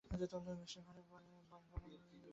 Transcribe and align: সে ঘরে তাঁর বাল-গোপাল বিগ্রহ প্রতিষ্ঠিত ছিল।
সে 0.01 0.09
ঘরে 0.09 0.25
তাঁর 0.27 0.41
বাল-গোপাল 0.45 1.23
বিগ্রহ 1.29 1.59
প্রতিষ্ঠিত 1.69 2.01
ছিল। 2.09 2.23